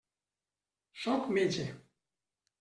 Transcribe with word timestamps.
Sóc 1.03 1.29
metge. 1.37 1.69